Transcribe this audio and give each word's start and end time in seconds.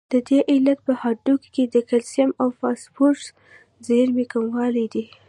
د 0.11 0.13
دې 0.27 0.39
علت 0.51 0.79
په 0.87 0.93
هډوکو 1.01 1.47
کې 1.55 1.63
د 1.73 1.75
کلسیم 1.89 2.29
او 2.41 2.47
فاسفورس 2.59 3.23
د 3.31 3.35
زیرمې 3.87 4.25
کموالی 4.33 4.85
دی. 4.93 5.05